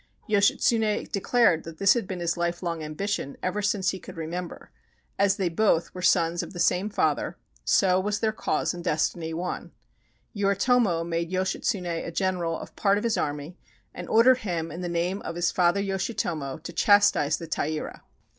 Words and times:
Yoshitsune 0.27 1.07
declared 1.11 1.63
that 1.63 1.77
this 1.77 1.93
had 1.93 2.07
been 2.07 2.21
his 2.21 2.35
lifelong 2.35 2.81
ambition 2.83 3.37
ever 3.43 3.61
since 3.61 3.91
he 3.91 3.99
could 3.99 4.17
remember,— 4.17 4.71
as 5.19 5.35
they 5.35 5.47
both 5.47 5.93
were 5.93 6.01
sons 6.01 6.41
of 6.41 6.53
the 6.53 6.59
same 6.59 6.89
father, 6.89 7.37
so 7.63 7.99
was 7.99 8.19
their 8.19 8.31
cause 8.31 8.73
and 8.73 8.83
destiny 8.83 9.31
one. 9.31 9.71
Yoritomo 10.35 11.03
made 11.07 11.29
Yoshitsune 11.31 11.85
a 12.03 12.09
general 12.11 12.57
of 12.57 12.75
part 12.75 12.97
of 12.97 13.03
his 13.03 13.15
army 13.15 13.59
and 13.93 14.09
ordered 14.09 14.39
him 14.39 14.71
in 14.71 14.81
the 14.81 14.89
name 14.89 15.21
of 15.21 15.35
his 15.35 15.51
father 15.51 15.79
Yoshitomo 15.79 16.57
to 16.63 16.73
chastise 16.73 17.37
the 17.37 17.45
Taira. 17.45 18.01